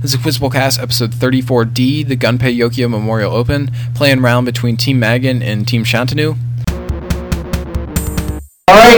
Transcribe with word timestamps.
This 0.00 0.14
is 0.14 0.20
Quizbowl 0.20 0.50
Cast 0.50 0.80
episode 0.80 1.10
34D, 1.10 2.08
the 2.08 2.16
Gunpei 2.16 2.56
Yokoi 2.56 2.88
Memorial 2.88 3.34
Open, 3.34 3.70
playing 3.94 4.22
round 4.22 4.46
between 4.46 4.78
Team 4.78 4.98
Magin 4.98 5.42
and 5.42 5.68
Team 5.68 5.84
Shantanu. 5.84 6.38
All 8.66 8.76
right, 8.76 8.96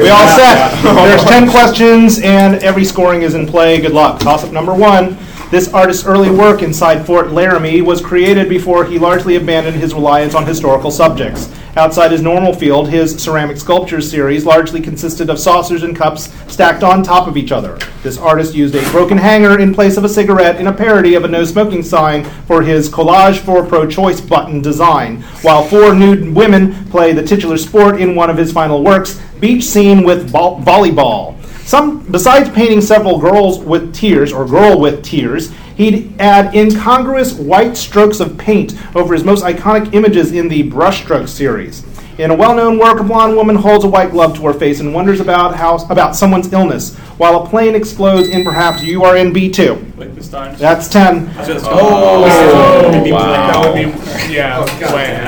we 0.00 0.08
all 0.08 0.28
set. 0.28 0.80
There's 0.84 1.24
10 1.24 1.50
questions, 1.50 2.20
and 2.20 2.62
every 2.62 2.84
scoring 2.84 3.22
is 3.22 3.34
in 3.34 3.48
play. 3.48 3.80
Good 3.80 3.90
luck. 3.90 4.20
Toss 4.20 4.44
up 4.44 4.52
number 4.52 4.72
one. 4.72 5.18
This 5.50 5.74
artist's 5.74 6.06
early 6.06 6.30
work 6.30 6.62
inside 6.62 7.04
Fort 7.04 7.32
Laramie 7.32 7.82
was 7.82 8.00
created 8.00 8.48
before 8.48 8.84
he 8.84 9.00
largely 9.00 9.34
abandoned 9.34 9.74
his 9.74 9.92
reliance 9.92 10.36
on 10.36 10.46
historical 10.46 10.92
subjects. 10.92 11.52
Outside 11.76 12.10
his 12.10 12.22
normal 12.22 12.54
field, 12.54 12.88
his 12.88 13.22
ceramic 13.22 13.58
sculptures 13.58 14.10
series 14.10 14.46
largely 14.46 14.80
consisted 14.80 15.28
of 15.28 15.38
saucers 15.38 15.82
and 15.82 15.94
cups 15.94 16.32
stacked 16.48 16.82
on 16.82 17.02
top 17.02 17.28
of 17.28 17.36
each 17.36 17.52
other. 17.52 17.78
This 18.02 18.16
artist 18.16 18.54
used 18.54 18.74
a 18.74 18.90
broken 18.92 19.18
hanger 19.18 19.58
in 19.60 19.74
place 19.74 19.98
of 19.98 20.04
a 20.04 20.08
cigarette 20.08 20.58
in 20.58 20.68
a 20.68 20.72
parody 20.72 21.16
of 21.16 21.24
a 21.24 21.28
no 21.28 21.44
smoking 21.44 21.82
sign 21.82 22.24
for 22.46 22.62
his 22.62 22.88
collage 22.88 23.40
for 23.40 23.62
pro 23.62 23.86
choice 23.86 24.22
button 24.22 24.62
design, 24.62 25.20
while 25.42 25.64
four 25.64 25.94
nude 25.94 26.34
women 26.34 26.86
play 26.86 27.12
the 27.12 27.22
titular 27.22 27.58
sport 27.58 28.00
in 28.00 28.14
one 28.14 28.30
of 28.30 28.38
his 28.38 28.52
final 28.52 28.82
works, 28.82 29.20
Beach 29.38 29.62
Scene 29.62 30.02
with 30.02 30.32
Ball- 30.32 30.58
Volleyball. 30.62 31.34
Some, 31.66 32.10
besides 32.10 32.48
painting 32.48 32.80
several 32.80 33.18
girls 33.18 33.58
with 33.58 33.94
tears 33.94 34.32
or 34.32 34.46
girl 34.46 34.80
with 34.80 35.02
tears, 35.04 35.52
he'd 35.76 36.12
add 36.20 36.54
incongruous 36.54 37.34
white 37.34 37.76
strokes 37.76 38.20
of 38.20 38.36
paint 38.36 38.74
over 38.96 39.14
his 39.14 39.24
most 39.24 39.44
iconic 39.44 39.94
images 39.94 40.32
in 40.32 40.48
the 40.48 40.68
brushstroke 40.68 41.28
series. 41.28 41.84
In 42.18 42.30
a 42.30 42.34
well-known 42.34 42.78
work, 42.78 42.98
a 42.98 43.04
blonde 43.04 43.36
woman 43.36 43.56
holds 43.56 43.84
a 43.84 43.88
white 43.88 44.10
glove 44.10 44.34
to 44.36 44.46
her 44.46 44.54
face 44.54 44.80
and 44.80 44.94
wonders 44.94 45.20
about 45.20 45.54
how 45.54 45.76
about 45.90 46.16
someone's 46.16 46.50
illness, 46.50 46.96
while 47.18 47.42
a 47.42 47.46
plane 47.46 47.74
explodes 47.74 48.28
in 48.28 48.42
perhaps 48.42 48.82
you 48.82 49.04
are 49.04 49.18
in 49.18 49.34
B2. 49.34 49.98
Lichtenstein. 49.98 50.56
That's 50.56 50.88
10. 50.88 51.28
Oh, 51.38 52.22
that 52.22 52.90
would 52.90 53.04
be, 53.04 53.12
wow. 53.12 53.52
that 53.52 53.66
would 53.66 53.74
be 53.74 54.32
yeah. 54.32 54.64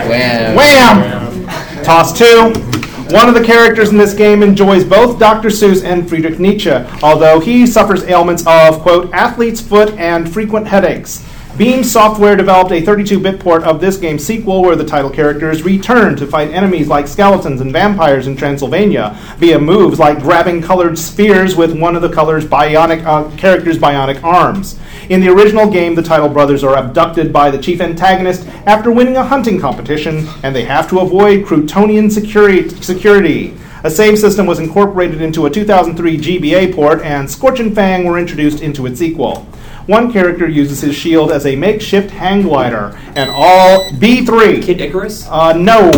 Wham. 0.08 0.56
Wham! 0.56 1.84
Toss 1.84 2.16
two. 2.16 2.77
One 3.10 3.26
of 3.26 3.34
the 3.34 3.42
characters 3.42 3.88
in 3.88 3.96
this 3.96 4.12
game 4.12 4.42
enjoys 4.42 4.84
both 4.84 5.18
Dr. 5.18 5.48
Seuss 5.48 5.82
and 5.82 6.06
Friedrich 6.06 6.38
Nietzsche, 6.38 6.70
although 7.02 7.40
he 7.40 7.66
suffers 7.66 8.04
ailments 8.04 8.46
of, 8.46 8.80
quote, 8.80 9.10
athlete's 9.14 9.62
foot 9.62 9.94
and 9.94 10.30
frequent 10.30 10.66
headaches. 10.66 11.24
Beam 11.58 11.82
Software 11.82 12.36
developed 12.36 12.70
a 12.70 12.80
32 12.80 13.18
bit 13.18 13.40
port 13.40 13.64
of 13.64 13.80
this 13.80 13.96
game's 13.96 14.24
sequel 14.24 14.62
where 14.62 14.76
the 14.76 14.84
title 14.84 15.10
characters 15.10 15.64
return 15.64 16.14
to 16.14 16.24
fight 16.24 16.52
enemies 16.52 16.86
like 16.86 17.08
skeletons 17.08 17.60
and 17.60 17.72
vampires 17.72 18.28
in 18.28 18.36
Transylvania 18.36 19.18
via 19.38 19.58
moves 19.58 19.98
like 19.98 20.20
grabbing 20.20 20.62
colored 20.62 20.96
spheres 20.96 21.56
with 21.56 21.76
one 21.76 21.96
of 21.96 22.02
the 22.02 22.10
color's 22.10 22.44
bionic, 22.44 23.04
uh, 23.04 23.28
character's 23.36 23.76
bionic 23.76 24.22
arms. 24.22 24.78
In 25.08 25.20
the 25.20 25.30
original 25.30 25.68
game, 25.68 25.96
the 25.96 26.02
title 26.02 26.28
brothers 26.28 26.62
are 26.62 26.76
abducted 26.76 27.32
by 27.32 27.50
the 27.50 27.58
chief 27.58 27.80
antagonist 27.80 28.46
after 28.64 28.92
winning 28.92 29.16
a 29.16 29.24
hunting 29.24 29.58
competition, 29.58 30.28
and 30.44 30.54
they 30.54 30.64
have 30.64 30.88
to 30.90 31.00
avoid 31.00 31.44
Croutonian 31.44 32.08
security. 32.08 32.68
security. 32.68 33.58
A 33.82 33.90
save 33.90 34.20
system 34.20 34.46
was 34.46 34.60
incorporated 34.60 35.20
into 35.20 35.46
a 35.46 35.50
2003 35.50 36.18
GBA 36.18 36.72
port, 36.72 37.02
and 37.02 37.28
Scorch 37.28 37.58
and 37.58 37.74
Fang 37.74 38.04
were 38.04 38.16
introduced 38.16 38.60
into 38.60 38.86
its 38.86 39.00
sequel. 39.00 39.44
One 39.88 40.12
character 40.12 40.46
uses 40.46 40.82
his 40.82 40.94
shield 40.94 41.32
as 41.32 41.46
a 41.46 41.56
makeshift 41.56 42.10
hang 42.10 42.42
glider, 42.42 42.94
and 43.16 43.30
all 43.32 43.90
B3. 43.92 44.62
Kid 44.62 44.82
Icarus? 44.82 45.26
Uh, 45.26 45.54
no. 45.54 45.90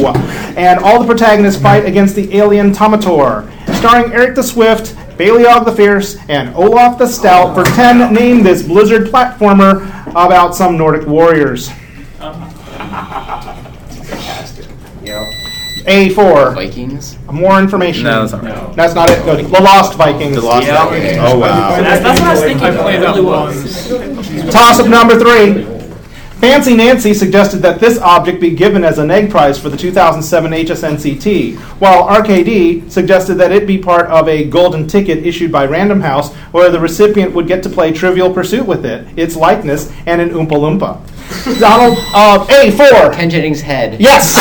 And 0.56 0.78
all 0.78 1.00
the 1.00 1.06
protagonists 1.06 1.60
fight 1.60 1.84
against 1.84 2.14
the 2.14 2.32
alien 2.36 2.72
Tomator. 2.72 3.50
Starring 3.74 4.12
Eric 4.12 4.36
the 4.36 4.44
Swift, 4.44 4.94
Baleog 5.18 5.64
the 5.64 5.72
Fierce, 5.72 6.16
and 6.28 6.54
Olaf 6.54 6.98
the 6.98 7.06
Stout, 7.08 7.52
for 7.52 7.64
10 7.74 8.14
name 8.14 8.44
this 8.44 8.62
Blizzard 8.62 9.08
platformer 9.08 9.84
about 10.10 10.54
some 10.54 10.76
Nordic 10.78 11.08
warriors. 11.08 11.68
A4. 15.90 16.54
Vikings. 16.54 17.18
More 17.32 17.58
information. 17.58 18.04
No, 18.04 18.26
that's 18.26 18.32
not 18.32 18.42
right. 18.44 18.76
That's 18.76 18.94
not 18.94 19.10
it. 19.10 19.24
Go 19.24 19.36
to 19.36 19.42
The 19.42 19.60
Lost 19.60 19.94
Vikings. 19.98 20.36
The 20.36 20.42
Lost 20.42 20.66
Yeah. 20.66 20.84
Vikings. 20.88 21.16
Oh 21.20 21.38
wow. 21.38 21.80
That's, 21.80 22.02
that's 22.02 22.20
what 22.20 22.28
I 22.28 22.32
was 22.32 22.40
thinking. 22.42 22.64
I 22.66 22.76
played 22.76 22.94
It 22.96 23.00
that 23.00 23.22
once. 23.24 23.90
was. 23.90 24.52
Toss 24.54 24.78
up 24.80 24.86
number 24.88 25.18
three. 25.18 25.66
Fancy 26.40 26.74
Nancy 26.74 27.12
suggested 27.12 27.58
that 27.58 27.80
this 27.80 27.98
object 27.98 28.40
be 28.40 28.54
given 28.54 28.82
as 28.82 28.98
an 28.98 29.10
egg 29.10 29.30
prize 29.30 29.60
for 29.60 29.68
the 29.68 29.76
2007 29.76 30.50
HSNCT, 30.50 31.58
while 31.78 32.08
RKD 32.08 32.90
suggested 32.90 33.34
that 33.34 33.52
it 33.52 33.66
be 33.66 33.76
part 33.76 34.06
of 34.06 34.26
a 34.26 34.48
golden 34.48 34.88
ticket 34.88 35.26
issued 35.26 35.52
by 35.52 35.66
Random 35.66 36.00
House 36.00 36.32
where 36.52 36.70
the 36.70 36.80
recipient 36.80 37.34
would 37.34 37.46
get 37.46 37.62
to 37.64 37.68
play 37.68 37.92
Trivial 37.92 38.32
Pursuit 38.32 38.66
with 38.66 38.86
it, 38.86 39.06
its 39.18 39.36
likeness, 39.36 39.92
and 40.06 40.22
an 40.22 40.30
Oompa 40.30 40.52
Loompa. 40.52 40.98
Donald, 41.60 41.98
uh, 42.14 42.46
A4. 42.46 43.12
Ken 43.12 43.28
Jennings' 43.28 43.60
head. 43.60 44.00
Yes! 44.00 44.34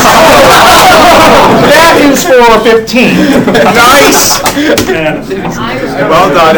that 1.69 1.99
is 1.99 2.23
for 2.23 2.63
15. 2.63 3.43
Nice. 3.75 4.39
Well 6.07 6.31
done, 6.33 6.55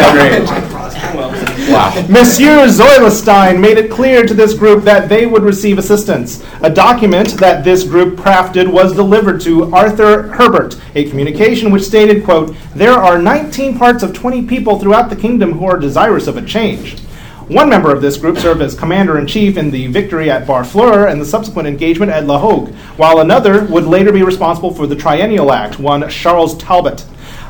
Monsieur 2.08 2.66
Zuylestein 2.66 3.58
made 3.58 3.78
it 3.78 3.90
clear 3.90 4.26
to 4.26 4.34
this 4.34 4.54
group 4.54 4.84
that 4.84 5.08
they 5.08 5.26
would 5.26 5.42
receive 5.42 5.78
assistance. 5.78 6.44
A 6.60 6.70
document 6.70 7.38
that 7.38 7.64
this 7.64 7.84
group 7.84 8.16
crafted 8.16 8.70
was 8.70 8.94
delivered 8.94 9.40
to 9.42 9.72
Arthur 9.74 10.24
Herbert, 10.32 10.80
a 10.94 11.08
communication 11.08 11.70
which 11.70 11.82
stated, 11.82 12.24
quote, 12.24 12.54
There 12.74 12.92
are 12.92 13.20
19 13.20 13.78
parts 13.78 14.02
of 14.02 14.12
20 14.12 14.46
people 14.46 14.78
throughout 14.78 15.08
the 15.08 15.16
kingdom 15.16 15.52
who 15.52 15.64
are 15.66 15.78
desirous 15.78 16.26
of 16.26 16.36
a 16.36 16.44
change. 16.44 17.00
One 17.48 17.68
member 17.68 17.92
of 17.92 18.00
this 18.00 18.16
group 18.16 18.38
served 18.38 18.62
as 18.62 18.74
commander 18.74 19.18
in 19.18 19.26
chief 19.26 19.56
in 19.56 19.70
the 19.70 19.88
victory 19.88 20.30
at 20.30 20.46
Barfleur 20.46 21.10
and 21.10 21.20
the 21.20 21.24
subsequent 21.26 21.66
engagement 21.68 22.12
at 22.12 22.26
La 22.26 22.38
Hogue, 22.38 22.72
while 22.96 23.20
another 23.20 23.64
would 23.64 23.84
later 23.84 24.12
be 24.12 24.22
responsible 24.22 24.72
for 24.72 24.86
the 24.86 24.96
Triennial 24.96 25.52
Act, 25.52 25.78
one 25.78 26.08
Charles 26.08 26.56
Talbot, 26.56 27.04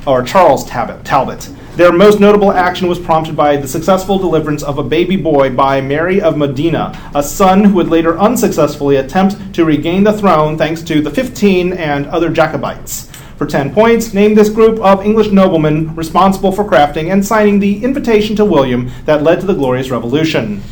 or 0.07 0.23
Charles 0.23 0.65
Talbot. 0.65 1.05
Talbot. 1.05 1.49
Their 1.77 1.91
most 1.91 2.21
notable 2.21 2.53
action 2.53 2.87
was 2.87 2.99
prompted 2.99 3.35
by 3.35 3.57
the 3.57 3.67
successful 3.67 4.19
deliverance 4.19 4.63
of 4.63 4.77
a 4.77 4.83
baby 4.83 5.17
boy 5.17 5.49
by 5.49 5.81
Mary 5.81 6.21
of 6.21 6.37
Modena, 6.37 7.11
a 7.15 7.23
son 7.23 7.65
who 7.65 7.75
would 7.77 7.89
later 7.89 8.19
unsuccessfully 8.19 8.97
attempt 8.97 9.55
to 9.55 9.65
regain 9.65 10.05
the 10.05 10.13
throne 10.13 10.59
thanks 10.59 10.83
to 10.83 11.01
the 11.01 11.11
15 11.11 11.73
and 11.73 12.07
other 12.09 12.29
Jacobites. 12.29 13.11
For 13.39 13.47
10 13.47 13.73
points, 13.73 14.13
name 14.13 14.35
this 14.35 14.51
group 14.51 14.81
of 14.81 15.03
English 15.03 15.33
noblemen 15.33 15.97
responsible 15.97 16.53
for 16.53 16.63
crafting 16.63 17.11
and 17.11 17.25
signing 17.25 17.59
the 17.59 17.83
invitation 17.83 18.37
to 18.37 18.45
William 18.45 18.91
that 19.07 19.23
led 19.23 19.41
to 19.41 19.47
the 19.47 19.55
Glorious 19.55 19.91
Revolution. 19.91 20.63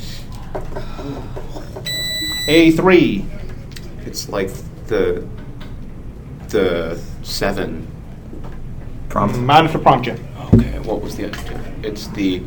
A3. 2.47 3.25
It's 4.05 4.29
like 4.29 4.51
the 4.87 5.27
the 6.49 7.01
seven. 7.23 7.87
Prompt. 9.09 9.39
Mind 9.39 9.71
to 9.71 9.79
prompt 9.79 10.07
you. 10.07 10.17
Okay, 10.55 10.79
what 10.81 11.01
was 11.03 11.17
the 11.17 11.27
adjective? 11.27 11.85
It's 11.85 12.07
the 12.09 12.43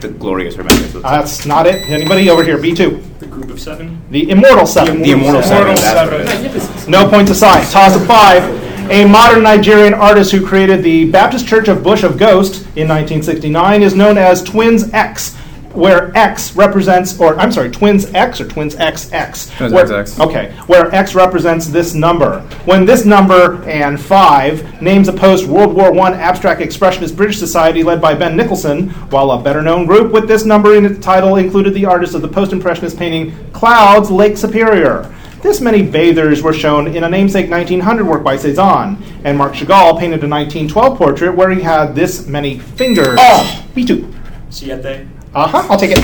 the 0.00 0.08
glorious 0.08 0.56
remembrance. 0.56 0.92
That's 0.92 1.46
not 1.46 1.66
it. 1.66 1.88
Anybody 1.88 2.28
over 2.28 2.44
here? 2.44 2.58
B2. 2.58 3.18
The 3.18 3.26
group 3.26 3.48
of 3.50 3.58
seven. 3.60 4.02
The 4.10 4.28
Immortal 4.30 4.66
Seven. 4.66 5.00
the 5.00 5.12
immortal 5.12 5.42
seven. 5.42 5.68
Immortal 5.68 5.74
That's 5.82 5.82
seven. 5.82 6.12
what 6.12 6.20
it 6.20 6.28
is. 6.28 6.34
Magnificent. 6.42 6.88
No 6.88 7.08
points 7.08 7.30
aside. 7.30 7.66
Toss 7.70 7.96
of 7.96 8.06
five. 8.06 8.42
A 8.90 9.04
modern 9.08 9.42
Nigerian 9.42 9.94
artist 9.94 10.30
who 10.32 10.46
created 10.46 10.82
the 10.82 11.10
Baptist 11.10 11.48
Church 11.48 11.68
of 11.68 11.82
Bush 11.82 12.02
of 12.04 12.18
Ghost 12.18 12.56
in 12.76 12.86
1969 12.88 13.82
is 13.82 13.94
known 13.94 14.16
as 14.18 14.42
Twins 14.44 14.92
X, 14.92 15.34
where 15.76 16.16
X 16.16 16.56
represents, 16.56 17.18
or 17.20 17.38
I'm 17.38 17.52
sorry, 17.52 17.70
Twins 17.70 18.06
X 18.14 18.40
or 18.40 18.48
Twins 18.48 18.74
XX. 18.74 19.56
Twins 19.56 19.72
where, 19.72 19.86
XX. 19.86 20.26
Okay, 20.26 20.52
where 20.66 20.94
X 20.94 21.14
represents 21.14 21.66
this 21.66 21.94
number. 21.94 22.40
When 22.64 22.84
this 22.84 23.04
number 23.04 23.62
and 23.64 24.00
five 24.00 24.80
names 24.80 25.08
a 25.08 25.12
post 25.12 25.46
World 25.46 25.74
War 25.74 25.96
I 25.98 26.12
abstract 26.12 26.60
expressionist 26.60 27.16
British 27.16 27.38
society 27.38 27.82
led 27.82 28.00
by 28.00 28.14
Ben 28.14 28.36
Nicholson, 28.36 28.88
while 29.10 29.30
a 29.30 29.42
better 29.42 29.62
known 29.62 29.86
group 29.86 30.12
with 30.12 30.26
this 30.26 30.44
number 30.44 30.74
in 30.74 30.84
its 30.84 30.98
title 30.98 31.36
included 31.36 31.74
the 31.74 31.84
artist 31.84 32.14
of 32.14 32.22
the 32.22 32.28
post 32.28 32.52
impressionist 32.52 32.98
painting 32.98 33.34
Clouds, 33.52 34.10
Lake 34.10 34.36
Superior. 34.36 35.12
This 35.42 35.60
many 35.60 35.82
bathers 35.82 36.42
were 36.42 36.54
shown 36.54 36.88
in 36.88 37.04
a 37.04 37.08
namesake 37.08 37.50
1900 37.50 38.04
work 38.04 38.24
by 38.24 38.36
Cezanne, 38.36 38.96
and 39.22 39.36
Marc 39.36 39.52
Chagall 39.52 39.98
painted 39.98 40.24
a 40.24 40.28
1912 40.28 40.98
portrait 40.98 41.36
where 41.36 41.50
he 41.50 41.60
had 41.60 41.94
this 41.94 42.26
many 42.26 42.58
fingers. 42.58 43.18
Oh, 43.20 43.64
B2. 43.74 44.12
Siete. 44.50 45.06
Uh 45.36 45.46
huh, 45.46 45.66
I'll 45.70 45.78
take 45.78 45.92
it. 45.94 46.02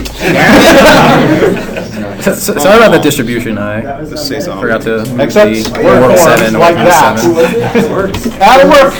So- 2.22 2.34
so- 2.34 2.56
Sorry 2.58 2.76
about 2.76 2.92
the 2.92 3.00
distribution. 3.00 3.58
I 3.58 3.80
The 4.04 4.16
Cezanne. 4.16 4.60
forgot 4.60 4.82
to 4.82 4.98
move 5.06 5.18
Except 5.20 5.50
the 5.50 5.82
word 5.82 5.96
Immortal 5.96 6.16
forms 6.18 6.20
Seven 6.22 6.54
like 6.60 6.74
over 6.76 6.84
to 6.84 6.88
that. 6.88 7.18
seven. 7.18 8.38
That'll 8.38 8.70
work. 8.70 8.94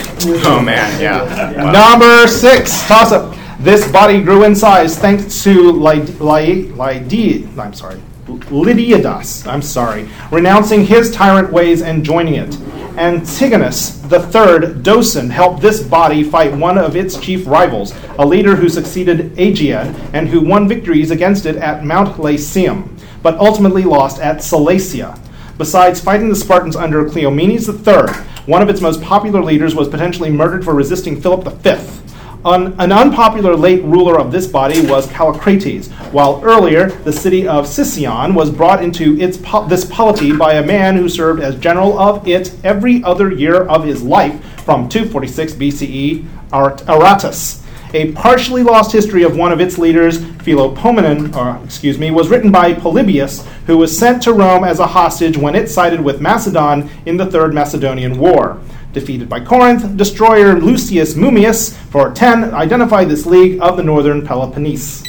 Oh 0.45 0.59
man, 0.61 0.99
yeah. 1.01 1.63
Wow. 1.63 1.71
Number 1.71 2.27
six, 2.27 2.85
toss 2.87 3.13
up. 3.13 3.33
This 3.59 3.89
body 3.91 4.21
grew 4.21 4.43
in 4.43 4.55
size 4.55 4.97
thanks 4.99 5.41
to 5.43 5.71
Lyd- 5.71 6.19
Ly- 6.19 6.67
Lydia. 6.75 7.47
I'm 7.57 7.73
sorry, 7.73 8.01
Lydiadas. 8.27 9.47
I'm 9.47 9.61
sorry, 9.61 10.09
renouncing 10.31 10.83
his 10.85 11.09
tyrant 11.11 11.53
ways 11.53 11.81
and 11.81 12.03
joining 12.03 12.33
it. 12.35 12.53
Antigonus 12.97 14.03
III 14.03 14.81
Doson 14.83 15.29
helped 15.29 15.61
this 15.61 15.81
body 15.81 16.23
fight 16.23 16.55
one 16.55 16.77
of 16.77 16.95
its 16.95 17.19
chief 17.19 17.47
rivals, 17.47 17.93
a 18.19 18.25
leader 18.25 18.55
who 18.55 18.69
succeeded 18.69 19.37
Aegean 19.39 19.95
and 20.13 20.29
who 20.29 20.41
won 20.41 20.67
victories 20.67 21.09
against 21.09 21.47
it 21.47 21.55
at 21.55 21.83
Mount 21.83 22.17
Lycaeum, 22.17 22.99
but 23.23 23.37
ultimately 23.39 23.83
lost 23.83 24.21
at 24.21 24.37
Sellasia. 24.37 25.19
Besides 25.57 26.01
fighting 26.01 26.29
the 26.29 26.35
Spartans 26.35 26.75
under 26.75 27.05
Cleomenes 27.05 27.67
III, 27.67 28.13
one 28.45 28.61
of 28.61 28.69
its 28.69 28.81
most 28.81 29.01
popular 29.01 29.41
leaders 29.41 29.73
was 29.73 29.87
potentially 29.87 30.29
murdered 30.29 30.63
for 30.63 30.75
resisting 30.75 31.19
Philip 31.19 31.45
V. 31.63 32.02
An 32.45 32.91
unpopular 32.91 33.55
late 33.55 33.81
ruler 33.83 34.19
of 34.19 34.31
this 34.31 34.47
body 34.47 34.85
was 34.85 35.07
Callicrates, 35.07 35.89
while 36.11 36.41
earlier 36.43 36.89
the 36.89 37.13
city 37.13 37.47
of 37.47 37.65
Sicyon 37.65 38.33
was 38.33 38.49
brought 38.51 38.83
into 38.83 39.17
its 39.17 39.37
po- 39.37 39.65
this 39.65 39.85
polity 39.85 40.35
by 40.35 40.55
a 40.55 40.65
man 40.65 40.97
who 40.97 41.07
served 41.07 41.41
as 41.41 41.57
general 41.57 41.97
of 41.97 42.27
it 42.27 42.53
every 42.65 43.01
other 43.05 43.31
year 43.31 43.63
of 43.63 43.85
his 43.85 44.03
life 44.03 44.43
from 44.65 44.89
246 44.89 45.53
BCE, 45.53 46.25
Ar- 46.51 46.75
Aratus. 46.75 47.61
A 47.93 48.11
partially 48.11 48.63
lost 48.63 48.91
history 48.91 49.23
of 49.23 49.37
one 49.37 49.53
of 49.53 49.61
its 49.61 49.77
leaders, 49.77 50.17
Philopomenon, 50.19 51.33
or 51.35 51.63
excuse 51.63 51.97
me, 51.97 52.11
was 52.11 52.27
written 52.27 52.51
by 52.51 52.73
Polybius, 52.73 53.47
who 53.67 53.77
was 53.77 53.97
sent 53.97 54.21
to 54.23 54.33
Rome 54.33 54.63
as 54.65 54.79
a 54.79 54.87
hostage 54.87 55.37
when 55.37 55.55
it 55.55 55.69
sided 55.69 56.01
with 56.01 56.19
Macedon 56.19 56.89
in 57.05 57.15
the 57.15 57.25
Third 57.27 57.53
Macedonian 57.53 58.17
War. 58.17 58.59
Defeated 58.93 59.27
by 59.27 59.39
Corinth, 59.39 59.97
destroyer 59.97 60.59
Lucius 60.59 61.15
Mummius 61.15 61.73
for 61.89 62.11
10 62.11 62.53
Identify 62.53 63.05
this 63.05 63.25
league 63.25 63.59
of 63.59 63.75
the 63.75 63.81
northern 63.83 64.23
Peloponnese. 64.25 65.03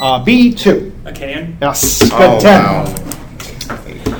Uh, 0.00 0.22
B2. 0.22 0.92
Achaean. 1.06 1.56
Yes, 1.62 2.02
good 2.02 2.12
Oh, 2.12 2.38
10. 2.40 2.62
wow. 2.62 3.00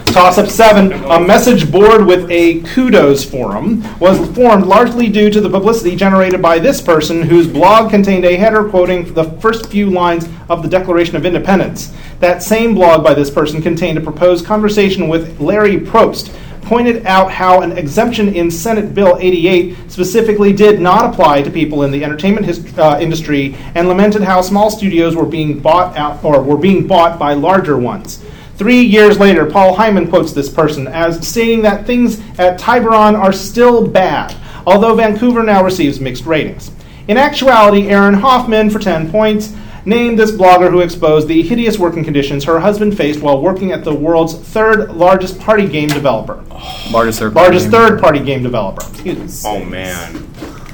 Toss 0.06 0.38
up 0.38 0.48
seven. 0.48 0.92
A 0.92 1.20
message 1.20 1.70
board 1.72 2.06
with 2.06 2.30
a 2.30 2.60
kudos 2.60 3.24
forum 3.24 3.82
was 3.98 4.16
formed 4.34 4.64
largely 4.64 5.08
due 5.08 5.28
to 5.28 5.40
the 5.40 5.50
publicity 5.50 5.96
generated 5.96 6.40
by 6.40 6.60
this 6.60 6.80
person, 6.80 7.20
whose 7.22 7.48
blog 7.48 7.90
contained 7.90 8.24
a 8.24 8.36
header 8.36 8.62
quoting 8.68 9.12
the 9.12 9.24
first 9.40 9.66
few 9.66 9.90
lines 9.90 10.28
of 10.48 10.62
the 10.62 10.68
Declaration 10.68 11.16
of 11.16 11.26
Independence. 11.26 11.92
That 12.20 12.44
same 12.44 12.74
blog 12.74 13.02
by 13.02 13.12
this 13.12 13.28
person 13.28 13.60
contained 13.60 13.98
a 13.98 14.00
proposed 14.00 14.46
conversation 14.46 15.08
with 15.08 15.40
Larry 15.40 15.78
Probst, 15.78 16.32
pointed 16.64 17.06
out 17.06 17.30
how 17.30 17.60
an 17.60 17.72
exemption 17.78 18.34
in 18.34 18.50
Senate 18.50 18.94
Bill 18.94 19.16
88 19.20 19.90
specifically 19.90 20.52
did 20.52 20.80
not 20.80 21.12
apply 21.12 21.42
to 21.42 21.50
people 21.50 21.82
in 21.82 21.90
the 21.90 22.04
entertainment 22.04 22.78
uh, 22.78 22.98
industry, 23.00 23.54
and 23.74 23.88
lamented 23.88 24.22
how 24.22 24.40
small 24.40 24.70
studios 24.70 25.16
were 25.16 25.26
being 25.26 25.58
bought 25.58 25.96
out 25.96 26.22
or 26.24 26.42
were 26.42 26.56
being 26.56 26.86
bought 26.86 27.18
by 27.18 27.34
larger 27.34 27.76
ones. 27.76 28.24
Three 28.56 28.82
years 28.82 29.18
later, 29.18 29.46
Paul 29.46 29.74
Hyman 29.74 30.08
quotes 30.08 30.32
this 30.32 30.48
person 30.48 30.86
as 30.86 31.26
stating 31.26 31.62
that 31.62 31.86
things 31.86 32.20
at 32.38 32.58
Tiburon 32.58 33.16
are 33.16 33.32
still 33.32 33.86
bad, 33.86 34.34
although 34.66 34.94
Vancouver 34.94 35.42
now 35.42 35.64
receives 35.64 35.98
mixed 35.98 36.24
ratings. 36.24 36.70
In 37.08 37.16
actuality, 37.16 37.88
Erin 37.88 38.14
Hoffman, 38.14 38.70
for 38.70 38.78
10 38.78 39.10
points, 39.10 39.54
named 39.86 40.18
this 40.18 40.32
blogger 40.32 40.70
who 40.70 40.80
exposed 40.80 41.28
the 41.28 41.42
hideous 41.42 41.78
working 41.78 42.04
conditions 42.04 42.44
her 42.44 42.60
husband 42.60 42.96
faced 42.96 43.20
while 43.20 43.40
working 43.40 43.72
at 43.72 43.84
the 43.84 43.94
world's 43.94 44.34
third 44.34 44.92
largest 44.94 45.38
party 45.40 45.68
game 45.68 45.88
developer. 45.88 46.42
Largest 46.90 47.18
third 47.18 47.34
Largest 47.34 47.68
third 47.68 48.00
party 48.00 48.20
game 48.20 48.42
developer. 48.42 48.82
Excuse. 48.90 49.44
Oh 49.44 49.64
man. 49.64 50.14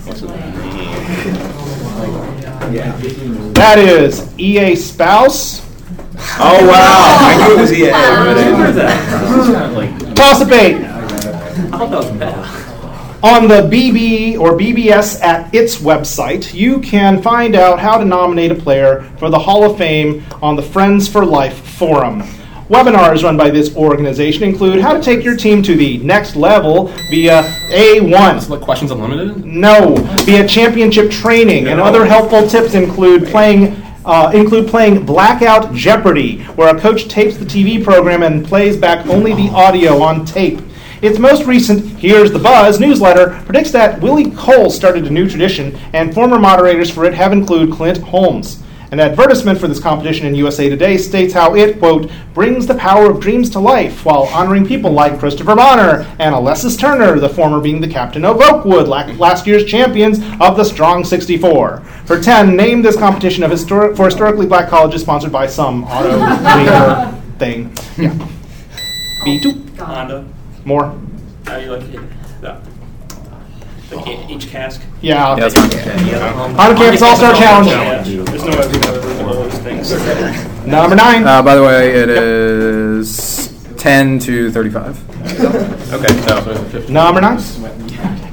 What's 0.04 0.20
his 0.20 0.30
name? 0.30 0.70
That 3.54 3.78
is 3.78 4.32
EA 4.38 4.76
Spouse. 4.76 5.60
Oh 6.38 6.66
wow! 6.68 7.16
I 7.20 7.48
knew 7.48 7.56
it 7.56 7.60
was 7.60 7.72
EA, 7.72 7.90
Toss 10.14 10.40
up 10.42 10.52
eight. 10.52 10.76
I 10.76 10.78
thought 11.70 11.90
that 11.90 11.98
was 11.98 12.10
bad. 12.18 12.59
On 13.22 13.48
the 13.48 13.68
BB 13.68 14.38
or 14.38 14.56
BBS 14.56 15.20
at 15.20 15.54
its 15.54 15.76
website, 15.76 16.54
you 16.54 16.80
can 16.80 17.20
find 17.20 17.54
out 17.54 17.78
how 17.78 17.98
to 17.98 18.04
nominate 18.06 18.50
a 18.50 18.54
player 18.54 19.02
for 19.18 19.28
the 19.28 19.38
Hall 19.38 19.62
of 19.70 19.76
Fame 19.76 20.24
on 20.40 20.56
the 20.56 20.62
Friends 20.62 21.06
for 21.06 21.26
Life 21.26 21.58
forum. 21.76 22.22
Webinars 22.70 23.22
run 23.22 23.36
by 23.36 23.50
this 23.50 23.76
organization 23.76 24.44
include 24.44 24.80
how 24.80 24.94
to 24.94 25.02
take 25.02 25.22
your 25.22 25.36
team 25.36 25.62
to 25.64 25.74
the 25.74 25.98
next 25.98 26.34
level 26.34 26.86
via 27.10 27.42
A1. 27.68 28.48
Like 28.48 28.62
questions 28.62 28.90
unlimited? 28.90 29.44
No, 29.44 29.96
via 30.24 30.48
championship 30.48 31.10
training 31.10 31.66
and 31.68 31.78
other 31.78 32.06
helpful 32.06 32.48
tips 32.48 32.72
include 32.72 33.26
playing 33.26 33.76
uh, 34.06 34.32
include 34.34 34.66
playing 34.66 35.04
Blackout 35.04 35.74
Jeopardy, 35.74 36.42
where 36.54 36.74
a 36.74 36.80
coach 36.80 37.06
tapes 37.08 37.36
the 37.36 37.44
TV 37.44 37.84
program 37.84 38.22
and 38.22 38.46
plays 38.46 38.78
back 38.78 39.06
only 39.08 39.34
the 39.34 39.50
audio 39.50 40.00
on 40.00 40.24
tape. 40.24 40.60
Its 41.02 41.18
most 41.18 41.46
recent 41.46 41.84
Here's 41.98 42.30
the 42.30 42.38
Buzz 42.38 42.78
newsletter 42.78 43.40
predicts 43.46 43.70
that 43.72 44.00
Willie 44.00 44.30
Cole 44.32 44.68
started 44.70 45.06
a 45.06 45.10
new 45.10 45.28
tradition, 45.28 45.78
and 45.94 46.12
former 46.12 46.38
moderators 46.38 46.90
for 46.90 47.04
it 47.04 47.14
have 47.14 47.32
included 47.32 47.74
Clint 47.74 47.98
Holmes. 47.98 48.62
An 48.92 48.98
advertisement 48.98 49.58
for 49.58 49.68
this 49.68 49.78
competition 49.78 50.26
in 50.26 50.34
USA 50.34 50.68
Today 50.68 50.96
states 50.98 51.32
how 51.32 51.54
it, 51.54 51.78
quote, 51.78 52.10
brings 52.34 52.66
the 52.66 52.74
power 52.74 53.08
of 53.08 53.20
dreams 53.20 53.48
to 53.50 53.60
life 53.60 54.04
while 54.04 54.24
honoring 54.24 54.66
people 54.66 54.90
like 54.90 55.18
Christopher 55.18 55.54
Bonner 55.54 56.04
and 56.18 56.34
Alessis 56.34 56.76
Turner, 56.78 57.18
the 57.20 57.28
former 57.28 57.60
being 57.60 57.80
the 57.80 57.88
captain 57.88 58.24
of 58.24 58.40
Oakwood, 58.40 58.88
last 58.88 59.46
year's 59.46 59.64
champions 59.64 60.18
of 60.40 60.56
the 60.56 60.64
Strong 60.64 61.04
64. 61.04 61.80
For 62.04 62.20
10, 62.20 62.56
name 62.56 62.82
this 62.82 62.96
competition 62.96 63.44
of 63.44 63.52
histori- 63.52 63.96
for 63.96 64.06
historically 64.06 64.46
black 64.46 64.68
colleges 64.68 65.02
sponsored 65.02 65.30
by 65.32 65.46
some 65.46 65.84
auto 65.84 67.12
thing. 67.38 67.72
Yeah. 67.96 68.10
B2. 69.24 69.78
Honda. 69.78 70.26
More. 70.64 70.98
How 71.46 71.58
do 71.58 71.64
you 71.64 71.72
like 71.72 71.82
it? 71.82 72.00
The, 72.40 72.60
the 73.90 73.96
ca- 73.96 74.26
each 74.28 74.48
cask. 74.48 74.80
Yeah. 75.00 75.36
Yeah, 75.36 75.48
that's 75.48 75.54
fine. 75.54 76.60
On 76.60 76.76
campus 76.76 77.02
All 77.02 77.16
Star 77.16 77.34
Challenge. 77.34 77.68
Yeah, 77.68 78.02
There's 78.24 78.44
no 78.44 78.50
way 78.58 78.66
we 78.72 78.78
know 78.78 79.26
all 79.28 79.34
those 79.34 79.58
things. 79.58 79.90
Number 80.66 80.96
nine. 80.96 81.24
Uh, 81.26 81.42
by 81.42 81.54
the 81.56 81.62
way, 81.62 81.90
it 81.94 82.08
is 82.10 83.52
10 83.78 84.18
to 84.20 84.50
35. 84.50 85.10
Okay, 85.92 86.20
so 86.22 86.86
Number 86.92 87.20
nine. 87.20 87.38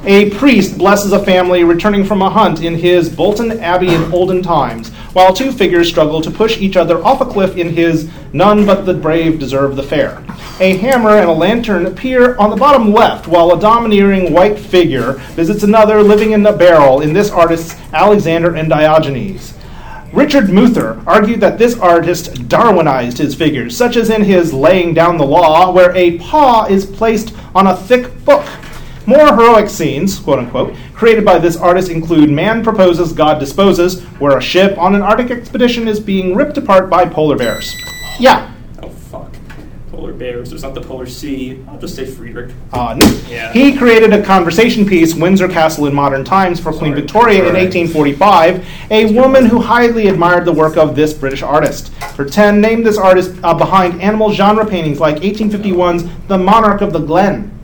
A 0.06 0.30
priest 0.32 0.78
blesses 0.78 1.12
a 1.12 1.24
family 1.24 1.64
returning 1.66 2.06
from 2.06 2.22
a 2.22 2.30
hunt 2.30 2.62
in 2.62 2.76
his 2.76 3.10
Bolton 3.14 3.60
Abbey 3.60 3.94
in 3.94 4.12
olden 4.14 4.42
times, 4.42 4.90
while 5.18 5.34
two 5.34 5.52
figures 5.52 5.90
struggle 5.90 6.22
to 6.22 6.30
push 6.30 6.60
each 6.60 6.78
other 6.78 7.04
off 7.04 7.22
a 7.22 7.26
cliff 7.26 7.58
in 7.58 7.74
his 7.74 8.08
None 8.34 8.68
But 8.68 8.86
the 8.86 8.94
Brave 8.94 9.40
Deserve 9.40 9.76
the 9.76 9.82
Fair. 9.82 10.24
A 10.60 10.78
hammer 10.78 11.18
and 11.18 11.28
a 11.28 11.34
lantern 11.34 11.88
appear 11.88 12.38
on 12.38 12.52
the 12.52 12.56
bottom 12.56 12.94
left, 12.94 13.28
while 13.28 13.52
a 13.52 13.60
domineering 13.60 14.32
white 14.32 14.60
figure 14.60 15.14
visits 15.34 15.64
another 15.64 16.04
living 16.04 16.34
in 16.34 16.46
a 16.46 16.56
barrel 16.56 17.02
in 17.02 17.14
this 17.14 17.32
artist's 17.32 17.76
Alexander 17.94 18.56
and 18.56 18.70
Diogenes. 18.70 19.56
Richard 20.14 20.52
Muther 20.52 21.02
argued 21.08 21.42
that 21.42 21.58
this 21.58 21.80
artist 21.80 22.36
Darwinized 22.48 23.18
his 23.18 23.34
figures, 23.34 23.76
such 23.76 23.96
as 23.96 24.12
in 24.12 24.24
his 24.24 24.54
Laying 24.54 24.94
Down 24.94 25.18
the 25.18 25.26
Law, 25.26 25.72
where 25.72 25.96
a 25.96 26.20
paw 26.20 26.68
is 26.68 26.86
placed 26.86 27.34
on 27.56 27.66
a 27.66 27.76
thick 27.76 28.24
book. 28.24 28.46
More 29.08 29.28
heroic 29.28 29.70
scenes, 29.70 30.20
quote 30.20 30.38
unquote, 30.38 30.76
created 30.94 31.24
by 31.24 31.40
this 31.40 31.56
artist 31.56 31.90
include 31.90 32.30
Man 32.30 32.62
Proposes, 32.62 33.14
God 33.14 33.40
Disposes, 33.40 34.04
where 34.20 34.38
a 34.38 34.42
ship 34.42 34.78
on 34.78 34.96
an 34.96 35.02
Arctic 35.02 35.32
expedition 35.32 35.88
is 35.88 35.98
being 35.98 36.36
ripped 36.36 36.58
apart 36.58 36.90
by 36.90 37.06
polar 37.06 37.38
bears. 37.38 37.74
Yeah. 38.20 38.54
Oh 38.84 38.90
fuck. 38.90 39.34
Polar 39.92 40.12
bears. 40.12 40.52
It's 40.52 40.64
not 40.64 40.74
the 40.74 40.82
polar 40.82 41.06
sea. 41.06 41.64
I'll 41.70 41.80
just 41.80 41.96
say 41.96 42.06
Friedrich. 42.06 42.54
Uh, 42.74 42.96
no. 43.00 43.08
Yeah. 43.30 43.54
He 43.54 43.78
created 43.78 44.12
a 44.12 44.22
conversation 44.22 44.86
piece, 44.86 45.16
Windsor 45.16 45.48
Castle 45.48 45.86
in 45.86 45.96
Modern 45.96 46.26
Times, 46.26 46.60
for 46.60 46.74
Queen 46.74 46.94
Victoria 46.94 47.48
in 47.48 47.56
1845, 47.56 48.68
a 48.92 49.14
woman 49.14 49.46
who 49.46 49.62
highly 49.62 50.10
admired 50.10 50.44
the 50.44 50.52
work 50.52 50.76
of 50.76 50.98
this 50.98 51.14
British 51.14 51.44
artist. 51.44 51.94
For 52.18 52.26
10, 52.26 52.60
named 52.60 52.86
this 52.86 52.98
artist 52.98 53.34
uh, 53.42 53.54
behind 53.54 54.02
animal 54.02 54.34
genre 54.34 54.66
paintings 54.66 55.00
like 55.00 55.18
1851's 55.22 56.28
The 56.28 56.38
Monarch 56.38 56.82
of 56.82 56.92
the 56.92 57.00
Glen. 57.00 57.57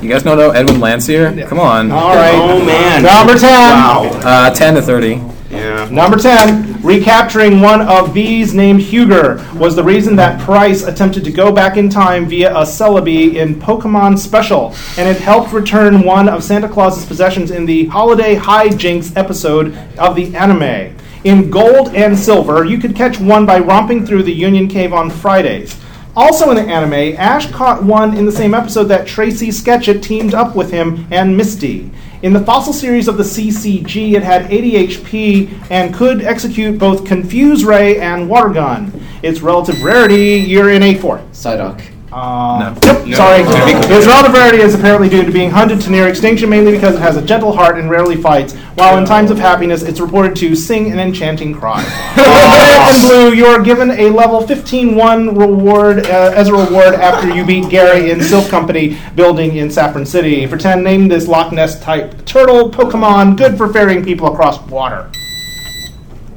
You 0.00 0.08
guys 0.08 0.24
know 0.24 0.34
though 0.34 0.50
Edwin 0.50 0.78
Landseer? 0.80 1.46
Come 1.48 1.60
on. 1.60 1.92
All 1.92 2.14
right. 2.14 2.34
Oh, 2.34 2.64
man. 2.64 3.02
Number 3.02 3.38
10. 3.38 3.42
Wow. 3.42 4.10
Uh, 4.24 4.50
10 4.52 4.74
to 4.74 4.82
30. 4.82 5.20
Yeah. 5.50 5.88
Number 5.90 6.16
10, 6.16 6.80
recapturing 6.82 7.60
one 7.60 7.82
of 7.82 8.14
these 8.14 8.54
named 8.54 8.80
Huger 8.80 9.44
was 9.54 9.76
the 9.76 9.84
reason 9.84 10.16
that 10.16 10.40
Pryce 10.40 10.82
attempted 10.82 11.24
to 11.24 11.30
go 11.30 11.52
back 11.52 11.76
in 11.76 11.90
time 11.90 12.26
via 12.26 12.50
a 12.52 12.62
Celebi 12.62 13.34
in 13.34 13.56
Pokemon 13.56 14.18
Special, 14.18 14.74
and 14.96 15.06
it 15.08 15.20
helped 15.20 15.52
return 15.52 16.04
one 16.04 16.26
of 16.28 16.42
Santa 16.42 16.68
Claus's 16.70 17.04
possessions 17.04 17.50
in 17.50 17.66
the 17.66 17.84
Holiday 17.86 18.34
Hijinks 18.34 19.14
episode 19.14 19.76
of 19.98 20.16
the 20.16 20.34
anime. 20.34 20.96
In 21.24 21.50
gold 21.50 21.94
and 21.94 22.18
silver, 22.18 22.64
you 22.64 22.78
could 22.78 22.96
catch 22.96 23.20
one 23.20 23.46
by 23.46 23.60
romping 23.60 24.04
through 24.04 24.24
the 24.24 24.34
Union 24.34 24.66
Cave 24.66 24.92
on 24.92 25.08
Fridays. 25.08 25.80
Also 26.16 26.50
in 26.50 26.56
the 26.56 26.62
anime, 26.62 27.16
Ash 27.16 27.48
caught 27.52 27.84
one 27.84 28.16
in 28.16 28.26
the 28.26 28.32
same 28.32 28.54
episode 28.54 28.84
that 28.84 29.06
Tracey 29.06 29.48
Sketchit 29.48 30.02
teamed 30.02 30.34
up 30.34 30.56
with 30.56 30.72
him 30.72 31.06
and 31.12 31.36
Misty. 31.36 31.90
In 32.22 32.32
the 32.32 32.44
fossil 32.44 32.72
series 32.72 33.06
of 33.06 33.18
the 33.18 33.22
CCG, 33.22 34.14
it 34.14 34.24
had 34.24 34.50
80 34.50 34.88
HP 34.88 35.70
and 35.70 35.94
could 35.94 36.22
execute 36.22 36.76
both 36.76 37.06
Confuse 37.06 37.64
Ray 37.64 38.00
and 38.00 38.28
Water 38.28 38.50
Gun. 38.50 38.92
Its 39.22 39.40
relative 39.40 39.82
rarity, 39.84 40.38
you're 40.38 40.70
in 40.70 40.82
8 40.82 41.00
4. 41.00 41.18
Psyduck. 41.30 41.82
Uh, 42.12 42.58
No. 42.58 42.74
Yep, 42.92 43.06
No. 43.06 43.16
sorry. 43.16 43.42
To 43.42 43.48
be 43.48 43.72
clear. 43.86 43.98
Its 43.98 44.06
relative 44.06 44.34
rarity 44.34 44.58
is 44.58 44.74
apparently 44.74 45.08
due 45.08 45.24
to 45.24 45.32
being 45.32 45.50
hunted 45.50 45.80
to 45.82 45.90
near 45.90 46.08
extinction, 46.08 46.50
mainly 46.50 46.72
because 46.72 46.94
it 46.94 47.00
has 47.00 47.16
a 47.16 47.22
gentle 47.22 47.52
heart 47.52 47.78
and 47.78 47.88
rarely 47.90 48.16
fights. 48.16 48.52
While 48.74 48.98
in 48.98 49.04
times 49.06 49.30
of 49.30 49.38
happiness, 49.38 49.82
it's 49.82 49.98
reported 50.00 50.36
to 50.36 50.54
sing 50.54 50.92
an 50.92 50.98
enchanting 51.00 51.54
cry. 51.54 51.82
Red 52.16 52.94
and 52.94 53.00
blue, 53.02 53.32
you 53.32 53.46
are 53.46 53.62
given 53.62 53.90
a 53.92 54.10
level 54.10 54.42
15-1 54.42 55.38
reward 55.38 56.06
uh, 56.06 56.32
as 56.34 56.48
a 56.48 56.52
reward 56.52 56.94
after 56.94 57.34
you 57.34 57.44
beat 57.44 57.70
Gary 57.70 58.10
in 58.10 58.18
Silph 58.18 58.48
Company 58.50 58.98
building 59.14 59.56
in 59.56 59.70
Saffron 59.70 60.04
City. 60.04 60.46
For 60.46 60.56
10, 60.58 60.82
name 60.82 61.08
this 61.08 61.26
Loch 61.28 61.50
Ness 61.52 61.80
type 61.80 62.24
turtle 62.26 62.70
Pokemon, 62.70 63.36
good 63.38 63.56
for 63.56 63.72
ferrying 63.72 64.04
people 64.04 64.26
across 64.32 64.60
water. 64.68 65.10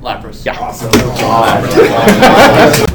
Lapras. 0.01 0.45
Yeah. 0.45 0.55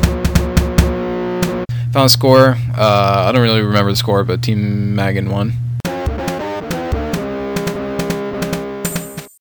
Final 1.93 2.09
score. 2.09 2.57
Uh, 2.77 3.25
I 3.29 3.33
don't 3.33 3.43
really 3.43 3.63
remember 3.63 3.91
the 3.91 3.97
score, 3.97 4.23
but 4.23 4.43
Team 4.43 4.95
Magin 4.95 5.29
won. 5.29 5.55